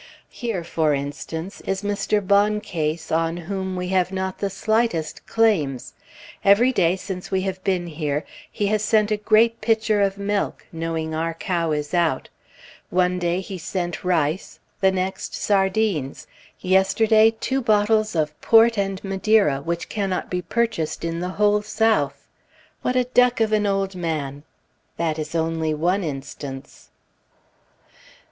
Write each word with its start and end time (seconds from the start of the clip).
Here, 0.31 0.63
for 0.63 0.95
instance, 0.95 1.61
is 1.67 1.83
Mr. 1.83 2.25
Bonnecase 2.25 3.11
on 3.11 3.37
whom 3.37 3.75
we 3.75 3.89
have 3.89 4.11
not 4.11 4.39
the 4.39 4.49
slightest 4.49 5.27
claims. 5.27 5.93
Every 6.43 6.71
day 6.71 6.95
since 6.95 7.29
we 7.29 7.41
have 7.41 7.63
been 7.63 7.85
here, 7.85 8.25
he 8.51 8.65
has 8.65 8.81
sent 8.83 9.11
a 9.11 9.15
great 9.17 9.61
pitcher 9.61 10.01
of 10.01 10.17
milk, 10.17 10.65
knowing 10.71 11.13
our 11.13 11.35
cow 11.35 11.71
is 11.71 11.93
out; 11.93 12.29
one 12.89 13.19
day 13.19 13.41
he 13.41 13.59
sent 13.59 14.03
rice, 14.03 14.59
the 14.79 14.91
next 14.91 15.35
sardines, 15.35 16.25
yesterday 16.59 17.35
two 17.39 17.61
bottles 17.61 18.15
of 18.15 18.41
Port 18.41 18.79
and 18.79 19.03
Madeira, 19.03 19.59
which 19.61 19.87
cannot 19.87 20.31
be 20.31 20.41
purchased 20.41 21.05
in 21.05 21.19
the 21.19 21.29
whole 21.37 21.61
South. 21.61 22.27
What 22.81 22.95
a 22.95 23.03
duck 23.03 23.39
of 23.39 23.53
an 23.53 23.67
old 23.67 23.93
man! 23.93 24.45
That 24.97 25.19
is 25.19 25.35
only 25.35 25.75
one 25.75 26.03
instance. 26.03 26.89